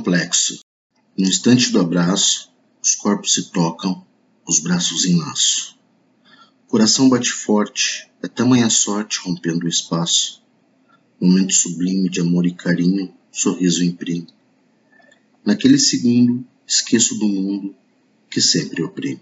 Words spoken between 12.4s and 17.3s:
e carinho, sorriso imprime. Naquele segundo, esqueço do